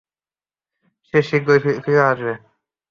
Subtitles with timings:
[1.05, 2.33] সে শীঘ্রই ফিরে আসবে।